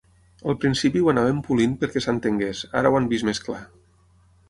[0.53, 3.65] Al principi ho anàvem polint perquè s’entengués, ara ho han vist més clar.